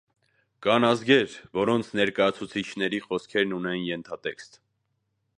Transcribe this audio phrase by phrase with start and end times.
[0.67, 4.59] Կան ազգեր, որոնց ներկայացուցիչների խոսքերն ունեն ենթատեքստ։